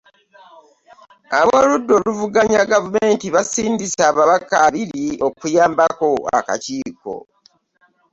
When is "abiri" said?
4.67-5.05